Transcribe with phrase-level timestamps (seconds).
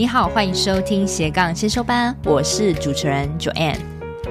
[0.00, 3.76] 你好，欢迎收听斜杠先修班，我是主持人 Joanne。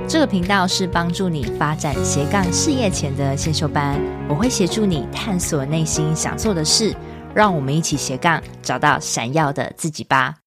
[0.08, 6.96] 这个频道是帮助你发展斜杠事业前的先修班，我会协助你探索内心想做的事，
[7.36, 10.38] 让我们一起斜杠找到闪耀的自己吧。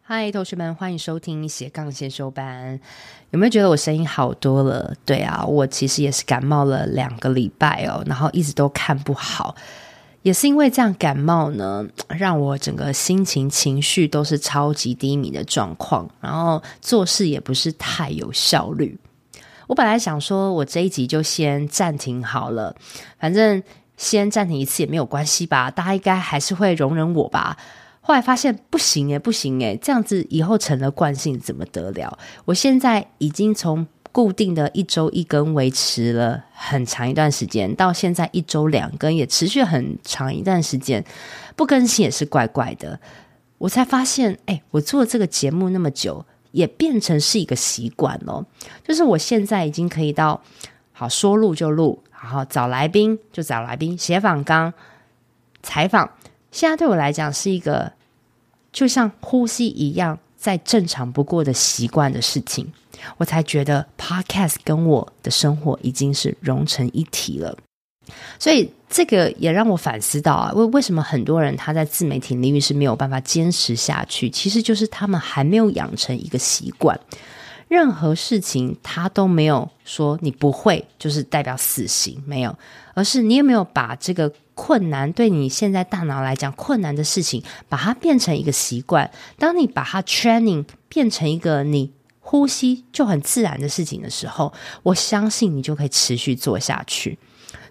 [0.00, 2.78] 嗨，同学们，欢迎收听斜杠先修班。
[3.30, 4.94] 有没有觉得我声音好多了？
[5.04, 9.56] 对啊，我其实也是感冒了两个礼拜哦，然后一直都看不好。
[10.24, 18.98] 也是因为这样感冒呢，让我整个心情情绪都是超级低迷的状况，然后做事也不是太有效率。
[19.66, 22.74] 我本来想说，我这一集就先暂停好了，
[23.18, 23.62] 反正
[23.98, 27.58] 先暂停一次也没有关系吧，大家应该还是会容忍我吧。
[28.00, 32.18] 后来发现不行诶，不行诶，这样子以后成了惯性，怎么得了？
[32.46, 41.04] 我现在已经从固定的一周一更维持了很长一段时间，到现在一周两更也持续很长一段时间，
[41.56, 43.00] 不更新也是怪怪的。
[43.58, 48.46] 我才发现，哎，我做这个节目那么久，也变成是一个习惯了。
[48.86, 50.40] 就是我现在已经可以到
[50.92, 54.72] 好说录就录，然后找来宾就找来宾，写访纲、
[55.60, 56.08] 采访，
[56.52, 57.90] 现在对我来讲是一个
[58.72, 62.72] 就像呼吸一样再正常不过的习惯的事情。
[63.16, 67.56] 我才觉得 Podcast 跟我的生活已经是融成一体了，
[68.38, 76.98] 所以这个也让我反思到啊，为为什么很多人他在自媒体领域是没有办法坚持下去，其实就是他们还没有养成一个习惯，
[77.68, 82.56] 任何事情他都没有说你不会就是代表死刑，没有，
[82.94, 91.90] 而是你有没有把这个困难对你现在大脑来讲困难的事情，把它变成一个习惯，当你把它 training 变成一个你。
[92.26, 94.50] 呼吸就很自然的事情的时候，
[94.82, 97.18] 我相信你就可以持续做下去。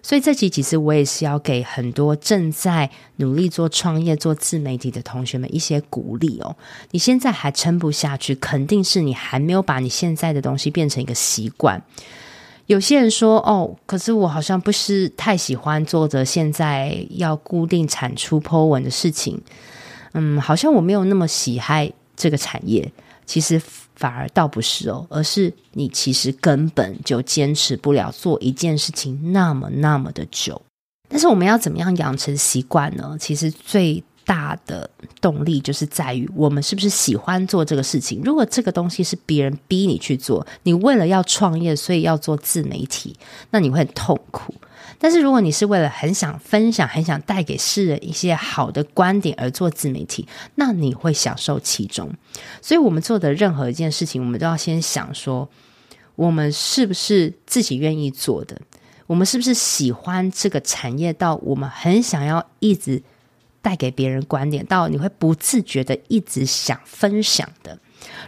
[0.00, 6.54] 所以这集其实我也是要给很多正在努力做创业、做自媒体的同学们一些鼓励哦。
[6.92, 11.82] 你现在还撑不下去，肯定是你还没有把你现在的东西变成一个习惯。
[12.66, 19.42] 有些人说：“哦，可是我好像不是太喜欢做着现在要固定产出 po 文的事情。”
[20.14, 22.92] 嗯，好像我没有那么喜爱这个产业。
[23.26, 23.60] 其实。
[23.96, 30.60] 反而倒不是哦，而是你其实根本就坚持不了做一件事情那么那么的久。
[31.08, 33.16] 但是我们要怎么样养成习惯呢？
[33.20, 34.88] 其实最大的
[35.20, 38.22] 动力就是在于我们是不是喜欢做这个事情。
[38.24, 43.14] 如果这个东西是别人逼你去做，你为了要创业，所以要做自媒体，
[43.50, 44.54] 那你会很痛苦。
[44.98, 52.10] 但是如果你是为了很想分享、很想带给世人一些好的观点而做自媒体，那你会享受其中。
[52.62, 55.48] 所以，我们做的任何一件事情，我们都要先想说，
[56.16, 58.60] 我们是不是自己愿意做的？
[59.06, 63.02] 我们是不是喜欢这个产业到我们很想要一直
[63.60, 67.78] 带给别人观点，到你会不自觉的一直想分享的？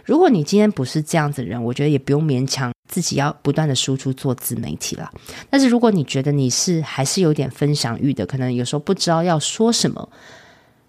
[0.05, 2.71] 如果你今天不是这样子的人，我觉得也不用勉强。
[2.87, 5.11] 自己要不断的输出做自媒体了，
[5.49, 10.09] 但是如果你觉得你是还是有点分享欲的，可能有时候不知道要说什么，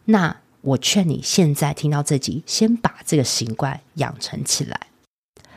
[0.05, 4.81] 那我劝你现在听到这集，先把这个习惯养成起来。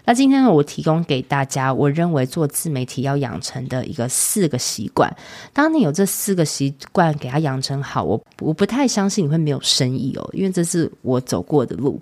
[0.04, 5.16] 那今天呢，我提供给大家，我认为做自媒体要养成的一个四个习惯。
[5.54, 12.02] 当你有这四个习惯给它养成好，我我不太相信你会没有生意哦，因为这是我走过的路。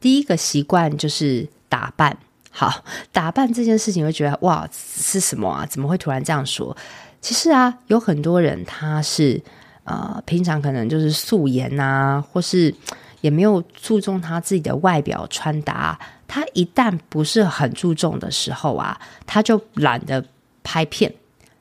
[0.00, 2.16] 第一个习惯就是打扮。
[2.54, 5.66] 好，打扮这件事情，会觉得哇，是什么啊？
[5.66, 6.76] 怎么会突然这样说？
[7.22, 9.42] 其实啊，有很多人他是
[9.84, 12.72] 呃，平常可能就是素颜啊，或是
[13.22, 15.98] 也没有注重他自己的外表穿搭。
[16.28, 20.24] 他一旦不是很注重的时候啊，他就懒得
[20.62, 21.12] 拍片，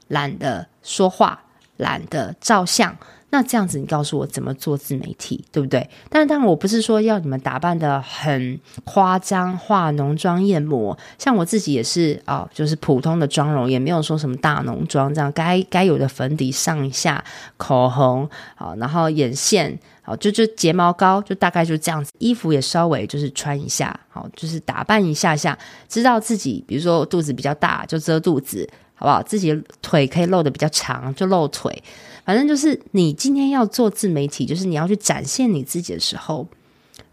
[0.10, 1.42] 懒得说话，
[1.78, 2.96] 懒得照相。
[3.34, 5.90] 那这样子，你告诉我怎么做自媒体，对不对？
[6.10, 10.98] 但是当然，我不是说要你们打扮得很夸张，化浓妆艳抹。
[11.18, 15.32] 像我自己也是哦，就是普通的妆容，也没有说什么大浓妆这样。
[15.32, 17.24] 该该有的粉底上一下，
[17.56, 22.12] 口红好，然后眼线好，就就睫毛膏，就大概就这样子。
[22.20, 25.58] 衣服也稍微就是穿一下，好，就是打扮一下下，
[25.88, 29.24] 知道自己，比如说肚子比较大，就遮肚子，好不好？
[29.24, 31.82] 自己腿可以露得比较长，就露腿。
[32.26, 36.48] 反正就是你今天要做自媒体，就是你要去展现你自己的时候，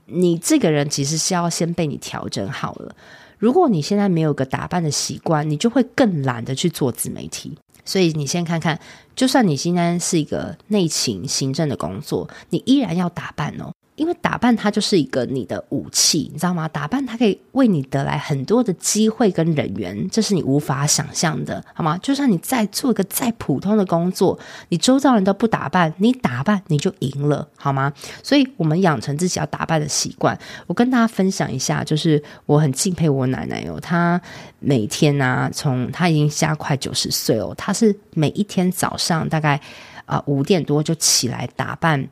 [0.06, 2.94] 你这个人其实是要先被你调整好了。
[3.38, 7.56] 如果你现在没有个打扮的习惯，你就会更懒得去做自媒体。
[7.84, 8.78] 所以你先看看，
[9.16, 13.72] 就算你现在是一个内勤行政的工作，你依然要打扮哦。
[13.98, 16.66] 因为打扮它就是一个你的武器，你知道吗？
[16.68, 21.98] 打扮它可以为你得来很多的机会跟人缘，这是你无法想象的，好吗？
[21.98, 27.92] 就算你再做一个再普通的工作，你周遭人都不打扮，你打扮你就赢了，好吗？
[28.22, 30.38] 所以，我们养成自己要打扮的习惯。
[30.68, 34.20] 我跟大家分享一下，就是我很敬佩我奶奶哦，她
[34.60, 39.60] 每天啊，从她已经加快九十岁哦，她是每一天早上大概
[40.06, 42.08] 啊五点多就起来打扮。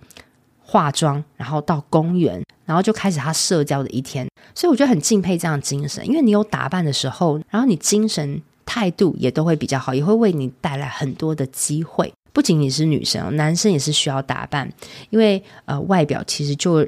[0.66, 4.26] 化妆，然后到公园，然后就开始他社交的一天。
[4.52, 12.12] 所以我觉得很敬佩这样的精神，因为你有打扮的时候，然后你精神态度也都会比较好，也会为你带来很多的机会。
[12.32, 14.68] 不仅仅是女生，男生也是需要打扮，
[15.10, 16.86] 因为呃外表其实就。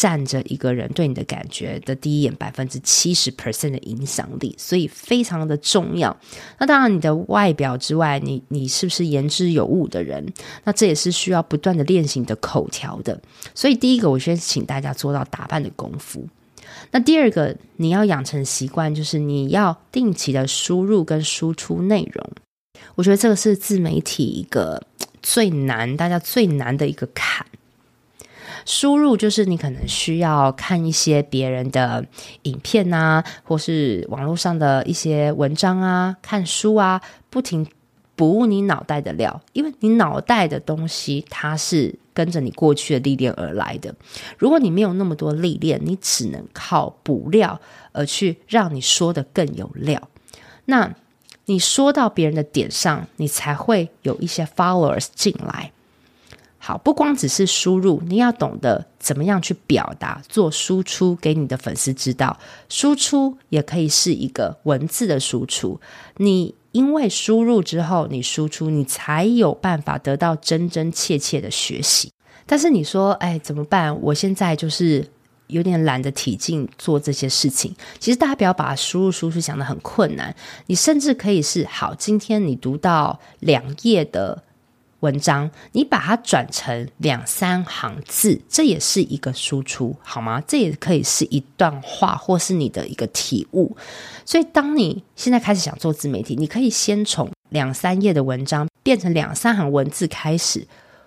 [0.00, 6.16] 占着一个人对你的感觉的第一眼百分之七十 percent 的影响力，所以非常的重要。
[6.58, 10.26] 那当然，你的外表之外，你你是不是言之有物的人？
[10.64, 13.20] 那这也是需要不断的练习你的口条的。
[13.54, 16.26] 所以第一个，我先请大家做到打扮的功夫。
[16.92, 22.26] 那第二个，你要养成习惯，就是你要定期的输入跟输出内容。
[22.94, 24.82] 我觉得这个是自媒体一个
[25.20, 27.44] 最难，大家最难的一个坎。
[28.70, 32.06] 输入就是你可能需要看一些别人的
[32.42, 37.66] 影片啊，或是网络上的一些文章啊，看书啊，不停
[38.14, 43.92] 补你脑袋的料，因为你脑袋的东西它是跟着你过去的历练而来的。
[44.38, 50.00] 如果你没有那么多历练，你只能靠补料而去让你说的更有料。
[50.66, 50.94] 那
[51.46, 55.72] 你说到别人的点上，你才会有一些 followers 进来。
[56.70, 62.38] 好，不光只是输入，你要懂得怎么样去表达，做输出给你的粉丝知道。
[62.68, 65.80] 输出也可以是一个文字的输出。
[66.18, 72.12] 你因为输入之后，你输出，你才有办法得到真真切切的学习。
[72.46, 74.00] 但是你说，哎，怎么办？
[74.00, 75.04] 我现在就是
[75.48, 77.74] 有点懒得提劲做这些事情。
[77.98, 80.32] 其实大家不要把输入输出想得很困难，
[80.66, 84.44] 你甚至可以是好，今天你读到两页的。
[85.00, 90.42] 文章，你把它转成两三行字，这也是一个输出，好吗？
[90.46, 93.76] 这也可以是一段话，或是你的一个体悟。
[94.24, 100.66] 所以，当你现在开始想做自媒体，你可以先从两三页的文章变成两三行文字开始，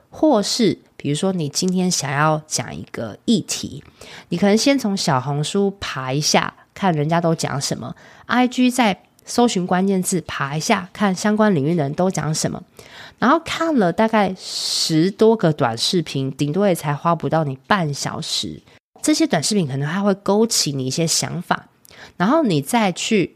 [0.09, 3.83] 或是比如说你今天想要讲一个议题，
[4.29, 7.95] 你可能先从小红书爬一下，看人家都讲什么
[8.27, 12.61] ；IG 在搜寻关键字，爬一下，看相关领域的人都讲什么。
[13.19, 18.61] 然后看了大概十多个短视频，顶多也才花不到你半小时。
[19.01, 21.67] 这些短视频可能还会勾起你一些想法，
[22.17, 23.35] 然后你再去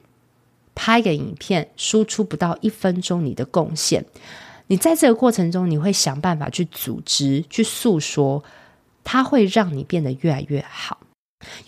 [0.75, 4.05] 拍个影片，输出不到一分钟你的贡献。
[4.67, 8.43] 你在这个过程中，你会想办法去组织、去诉说，
[9.03, 10.97] 它会让你变得越来越好。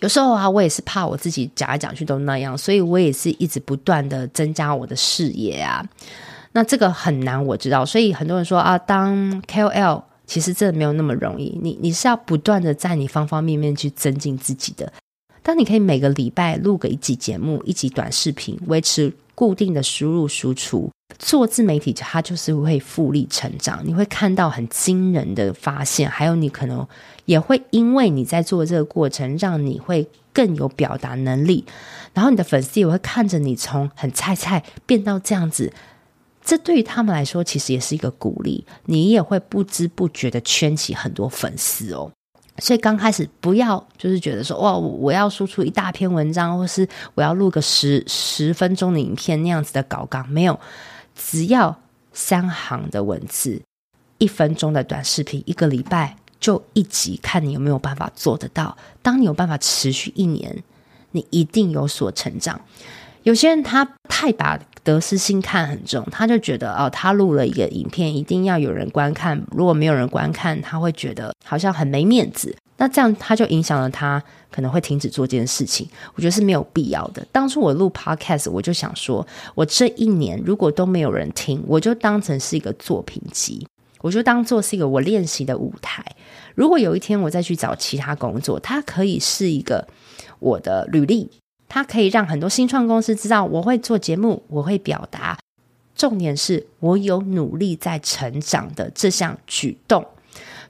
[0.00, 5.84] 有时候啊，我也是怕我自己讲来讲去都那样，所以我也是一直不断的增加我的视野啊。
[6.52, 11.58] 那这个很难，我知道，所以很多人说啊，当 KOL 其实真的没有那么容易。
[11.62, 14.92] 你你是要不断的在你方方面面去增进自己的。
[15.42, 23.80] 当你可以每个礼拜录个一集节目、一集短视频，维持固定的输入输出，做自媒体，它就是会复利成长。
[23.84, 26.86] 你会看到很惊人的发现，还有你可能
[27.24, 31.64] 也会因为你在做这个过程，让你会更有表达能力，
[32.14, 35.72] 然后你的粉丝也会看着你从很菜菜变到这样子。
[36.42, 42.10] 这对于他们来说，其实也是一个鼓励，你也会不知不觉的圈起很多粉丝哦。
[42.58, 50.58] 所以刚开始不要就是觉得说，哇，我要输出一大篇文章，或是我要录个十十分钟的影片那样子的稿纲，没有，
[51.14, 51.80] 只要
[52.12, 53.62] 三行的文字，
[54.18, 58.76] 一分钟的短视频，一个礼拜就一集，看你有没有办法做得到。
[59.02, 60.62] 当你有办法持续一年，
[61.12, 62.60] 你一定有所成长。
[63.22, 69.40] 有些人他太把得失心看很重，他就觉得哦，他录了一个影片，一定要有人观看。
[69.50, 72.56] 如果没有人观看，他会觉得好像很没面子。
[72.80, 75.86] 那这样他就影响了他，可能会停止做这件事情。
[76.14, 77.22] 我觉得是没有必要的。
[77.30, 83.66] 当初我录 Podcast，我就想说，我这一年如果都没有人听，我就当成是一个作品集，
[84.00, 86.02] 我就当做是一个我练习的舞台。
[86.54, 89.86] 如果有一天我再去找其他工作，它可以是一个
[90.38, 91.30] 我的履历。
[91.68, 95.38] 它可以让很多新创公司知道我会做节目，我会表达。
[95.94, 100.06] 重点是我有努力在成长的这项举动。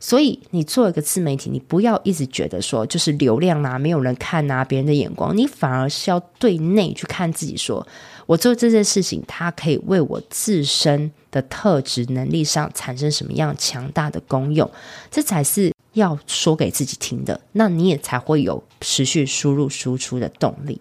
[0.00, 7.86] 所以你做一个自媒体，你不要一直觉得说就是流量啊，没有人看啊，别人的眼光，你反而是要对内去看自己，说
[8.24, 14.68] 我做这件事情，它可以为我自身的特质能力上产生什么样强大的功用，
[15.10, 20.80] 这才是要说给自己听的，那你也才会有持续输入输出的动力。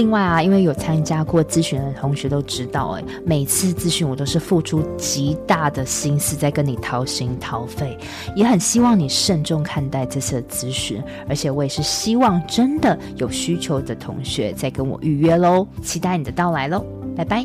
[0.00, 7.98] 另外啊，因为有参加过咨询的同学都知道，哎，每次咨询我都是付出极大的心思在跟你掏心掏肺，
[8.34, 16.82] 也很希望你慎重看待这次的咨询，而且我也是希望真的有需求的同学再跟我预约喽，期待你的到来喽，
[17.14, 17.44] 拜拜。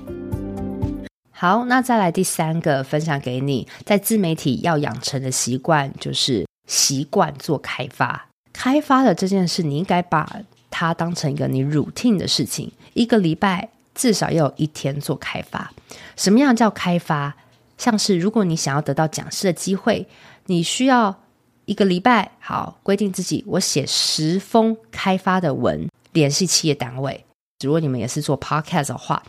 [1.31, 10.39] 好，那再来第三个分享给你，在自媒体要养成的习惯就是习惯做开发，开发的这件事你应该把。
[10.77, 15.71] 它当成一个你 routine 的事情，一个礼拜至少要有一天做开发。
[16.17, 17.33] 什么样叫开发？
[17.77, 20.05] 像是如果你想要得到讲师的机会，
[20.47, 21.15] 你需要
[21.63, 27.23] 一个礼拜，好，规定自己我写十封开发的文，联系企业单位。
[27.63, 29.23] 如果你们也是做 podcast 的话，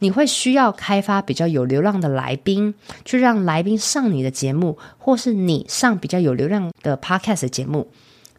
[0.00, 2.74] 你会需要开发比较有流量的来宾，
[3.06, 7.90] 去让来宾上你的节目，或是你上比较有流量的 podcast 的节目。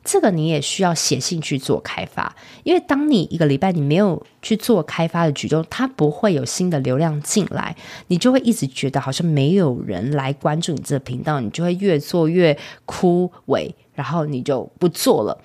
[0.04, 7.76] 这个你也需要写信去做开发，因为当你一个礼拜你没有去做开发的举动，它不会有新的流量进来，
[8.08, 15.38] 你就会一直觉得好像没有人来关注你这个频道，你就会越做越枯萎，然后你就不做了。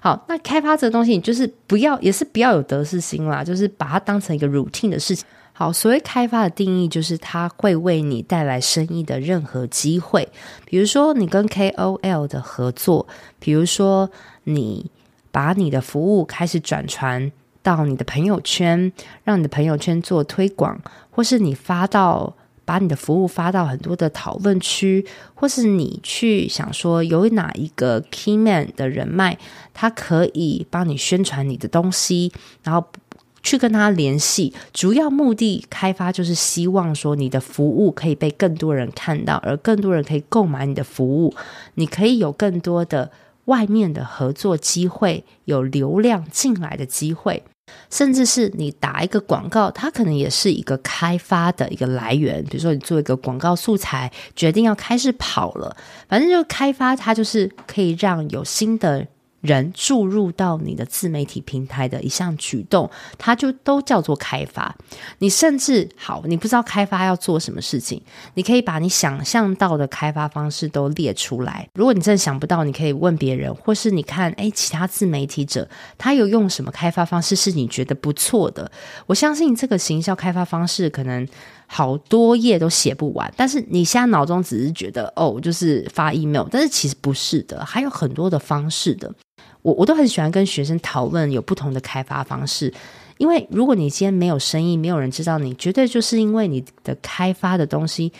[0.00, 5.26] 好，那开发这个东西，你就是不要，也是不要有得失心啦，就是把它当成一个 routine 的事情。
[5.56, 10.28] 好，所谓开发的定义就是它会为你带来生意的任何机会，
[10.64, 13.06] 比如说你跟 KOL 的合作，
[13.38, 14.10] 比如说
[14.42, 14.90] 你
[15.30, 17.30] 把你的服务开始转传
[17.62, 18.92] 到你的朋友圈，
[19.22, 22.34] 让你的朋友圈做推广，或是你发到
[22.64, 29.38] 把你的服务发到很多的讨论区，或是你去想说有哪一个 key man 的人脉，
[29.72, 32.32] 他可以帮你宣传你的东西，
[32.64, 32.84] 然后。
[33.44, 41.32] 去跟他联系，主要目的开发就是希望说你的服务可以被更多人看到，而更多人可以购买你的服务，
[41.74, 43.12] 你可以有更多的
[43.44, 47.44] 外面的合作机会，有流量进来的机会，
[47.90, 52.42] 甚至是你打一个广告，它可能也是一个开发的一个来源。
[52.44, 55.76] 比如说你做一个广告素材，决定要开始跑了，
[56.08, 59.06] 反正就开发，它就是可以让有新的。
[59.44, 64.74] 人注入到你的自媒体平台的一项举动，它就都叫做开发。
[65.18, 68.00] 你甚至好，你不知道开发要做什么事情，
[68.32, 71.68] 你可以把你想象到的开发方式都列出来。
[71.74, 78.70] 如果你真的想不到，你可以问别人，或是你看，诶，其他自媒体者他有用什么开发方式是你觉得不错的？
[79.06, 81.28] 我相信这个行销开发方式可能
[81.66, 89.12] 好多页都写不完，但是你现在脑中只是觉得哦，就是发 email，但是其实不是的，还有很多的方式的。
[89.62, 92.72] 我我都很喜欢跟学生讨论有不同的开发方式，
[93.18, 98.12] 因为如果你今天没有生意，没有人知道你，绝对就是因为你的开发的东西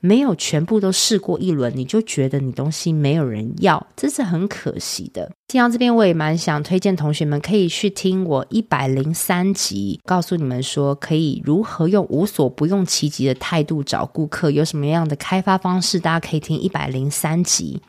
[0.00, 5.30] 没有全部都试过一轮，你就觉得你东西没有人要，这是很可惜的。
[5.48, 17.80] 听到这边，我也蛮想推荐同学们可以去听我一百零三集，告诉你们说可以如何用无所不用其极的态度找顾客，有什么样的开发方式，大家可以听一百零三集。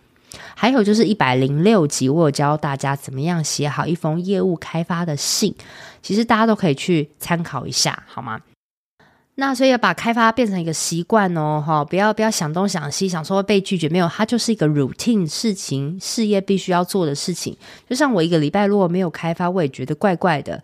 [0.63, 5.53] 还有就是一百零六集，我有教大家怎么样写好一封业务开发的信，
[6.01, 8.39] 其实大家都可以去参考一下，好吗？
[9.35, 17.57] 那所以要把开发变成一个习惯哦，哈，不要不要想东想西，想说会被拒绝，没有，它就是一个 routine 事情，事业必须要做的事情。
[17.89, 20.63] 就像我一个礼拜如果没有开发，我也觉得怪怪的。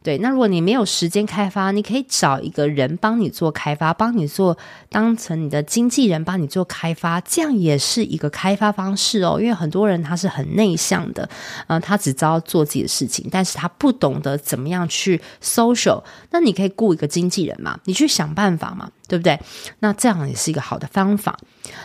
[0.00, 4.56] 对，那如果你没有时间开发，你可以找一个人帮你做开发，帮你做
[4.88, 9.38] 当成你的经纪人帮你做开发，这样也是一个开发方式哦。
[9.40, 11.28] 因为很多人他是很内向的，
[11.66, 16.02] 呃，他只知道做自己的事情，但是他不懂得怎么样去 social。
[16.30, 19.38] 那你可以雇一个经纪人嘛，你去想办法嘛，对不对？
[19.80, 21.36] 那这样也是一个好的方法。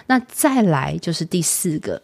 [0.05, 2.01] 那再来就是第四个，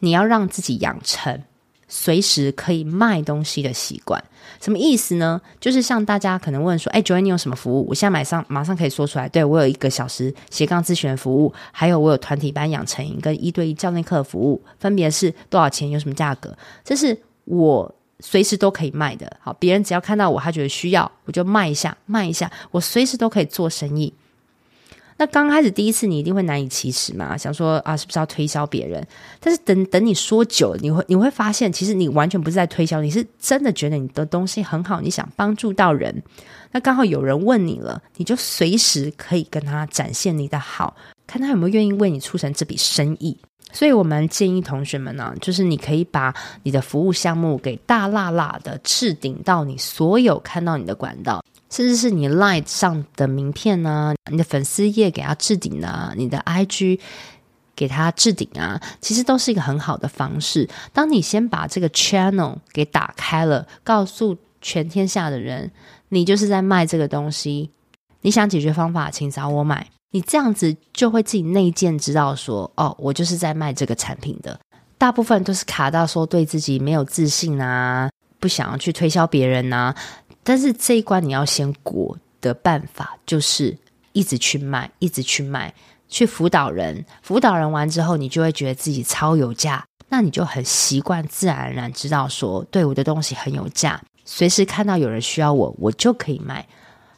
[0.00, 1.42] 你要让自己养成
[1.88, 4.22] 随时可以卖东西的习惯。
[4.60, 5.40] 什么意思呢？
[5.60, 7.86] 就是像大家可能问说，哎，Joanne，你有什么服务？
[7.88, 9.28] 我现在马上马上可以说出来。
[9.28, 15.90] 对，我有一个小时斜杠咨询服务，还有我有团体班养成营跟一对一教练课服务，分别是多少钱？
[15.90, 16.56] 有什么价格？
[16.84, 19.30] 这是我随时都可以卖的。
[19.40, 24.12] 好，别人只要看到我，他觉得需要，我就卖一下，卖一下，我随时都可以做生意。
[25.16, 29.06] 那刚开始第一次，你一定会难以启齿嘛，想说啊，是不是要推销别人？
[29.40, 36.22] 但是等等你说久了，你会你会发现，其实你完全不是在推销，你是真的觉得你的东西很好，你想帮助到人。
[36.72, 43.38] 那刚好有人问你了，你就随时可以跟他展现你的好，看他有没有愿意为你促成这笔生意。
[43.72, 51.44] 所以我们建议同学们呢、就是你可以把你的服务项目给大辣辣的置顶到你所有看到你的管道。
[51.74, 57.00] 甚至是你 Line 上的名片呢，你的粉丝页给他置顶啊，你的 IG
[57.74, 60.68] 给他置顶啊，其实都是一个很好的方式。
[60.92, 65.72] 当你先把这个 channel 给打开了，告诉全天下的人，
[66.10, 67.72] 你就是在卖这个东西，
[68.20, 69.88] 你想解决方法，请找我买。
[70.12, 74.56] 你这样子就会自己内建知道说，哦，我就是在卖这个产品的。
[74.96, 79.92] 大部分都是卡到说对自己没有自信啊，不想要去推销别人啊。
[80.44, 83.76] 但是这一关你要先过的办法，就是
[84.12, 85.74] 一直去卖，一直去卖，
[86.08, 87.04] 去辅导人。
[87.22, 96.66] 辅导人完之后，你就会觉得自己超有价，那你就很习惯，自然而然知道说，对我的东西很有价，随时看到有人需要我，我就可以卖。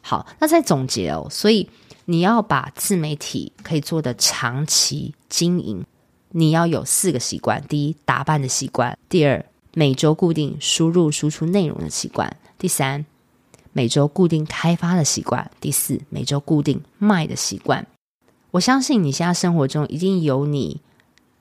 [0.01, 1.69] 好，那再总结哦，所以
[2.05, 5.83] 你要把自媒体可以做得长期经营，
[6.29, 13.05] 你要有四个习惯：第一，打扮的习惯；第二，每周固定输入输出内容的习惯；第三，
[13.77, 17.85] 每周固定开发的习惯，第四，每周固定卖的习惯。
[18.49, 20.81] 我相信你现在生活中一定有你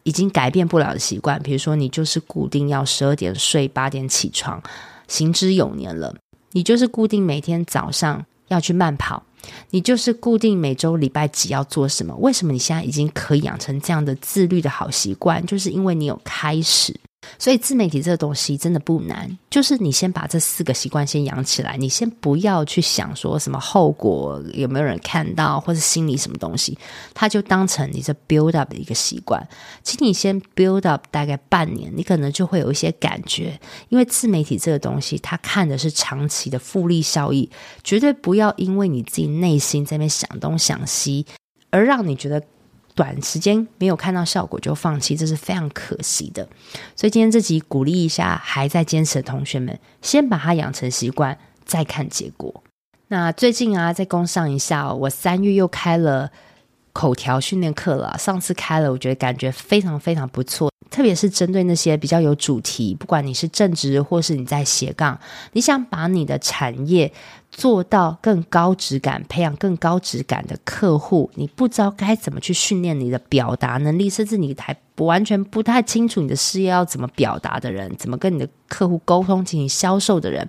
[0.02, 4.62] 已经改变不了的习惯，比如说你就是固定要十二点睡，八点起床，
[5.08, 6.14] 行之有年了。
[6.52, 9.22] 你就是固定每天早上要去慢跑，
[9.70, 12.14] 你就是固定每周礼拜几要做什么。
[12.16, 15.42] 为什么你现在已经可以养成这样的自律的好习惯？
[15.46, 16.94] 就是因为你有开始。
[17.38, 26.78] 所以自媒体这个东西真的不难，就是你先把这四个习惯先养起来，你先不要去想说什么后果有没有人看到，或是心里什么东西，
[27.14, 29.46] 它就当成你这 build up 的一个习惯。
[29.82, 37.50] 请你先 build up 大概半年，你可能就会有一些感觉，因为自媒体这个东西，它看的是长期的复利效益，
[37.84, 41.26] 绝对不要因为你自己内心在那边想东想西，
[41.70, 42.42] 而让你觉得。
[42.96, 46.48] 短时间没有看到效果就放弃，这是非常可惜的。
[46.96, 52.64] 所以今天这集鼓励一下还在坚持的同学们，先把它养成习惯，再看结果。
[53.08, 56.30] 那最近啊，再工上一下，我三月又开了
[56.94, 58.16] 口条训练课了。
[58.18, 65.20] 上次开了，我觉得感觉非常非常不错，特别是针对那些比较有主题，不管你是正职或是你在斜杠，
[65.52, 67.12] 你想把你的产业。
[67.56, 80.46] 做到更高质感，培养更高质感的客户，你不知道该怎么去训练你的表达能力，甚至你还不完全不太清楚你的事业要怎么表达的人，怎么跟你的客户沟通进行销售的人，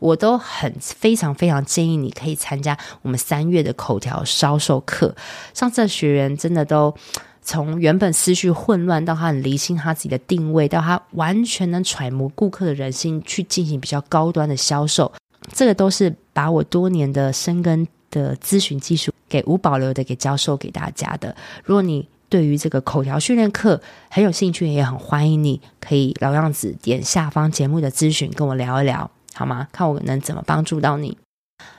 [0.00, 5.16] 我都很非常非常建议你可以参加我们三月的口条销售课。
[5.54, 6.94] 上次的学员真的都
[7.40, 15.10] 从原本思绪混乱到他很理清他自己的定位，到他完全能揣摩顾客的人心去进行比较高端的销售。
[15.54, 21.36] 这个都是把我多年的深耕的咨询技术给无保留的给教授给大家的。
[21.62, 29.68] 如果你对于这个口条训练课很有兴趣，也很欢迎你可以老样子点下方节目的咨询跟我聊一聊，好吗？
[29.70, 31.18] 看我能怎么帮助到你。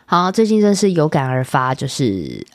[0.06, 2.46] 好，最近真是有感而发，就是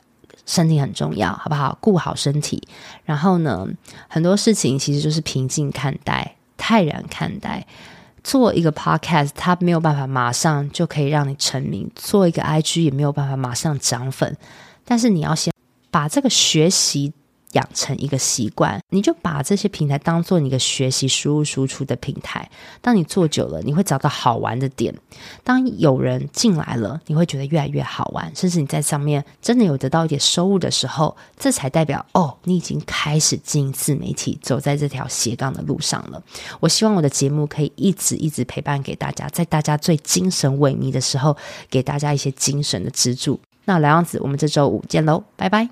[0.45, 1.77] 身体很重要，好不好？
[1.81, 2.65] 顾好身体。
[3.03, 3.67] 然后呢，
[4.07, 7.67] 很多事情其实就是平静看待，泰然看待。
[8.27, 14.35] 做一个 podcast，它没有办法马上就可以让你成名；做一个 IG 也没有办法马上涨粉。
[14.83, 15.53] 但是你要先
[15.89, 17.13] 把这个学习。
[17.53, 22.49] 养成一个习惯，你就把这些平台当做你的学习输入输出的平台。
[22.81, 24.93] 当你做久了，你会找到好玩的点。
[25.43, 36.21] 当有人进来了，你会觉得越来越好玩，甚至你在上面真的有得到一点收入的时候，这才代表哦，你已经开始经营自媒体，走在这条斜杠的路上了。
[36.59, 41.35] 我希望我的节目可以一直一直陪伴给大家，在大家最精神萎靡的时候，
[41.69, 43.39] 给大家一些精神的支柱。
[43.65, 45.69] 那老样子，我们这周五见喽，拜拜。